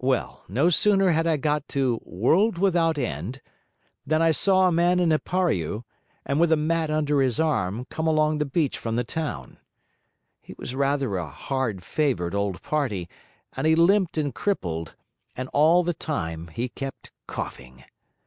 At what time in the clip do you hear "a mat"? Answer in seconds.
6.50-6.90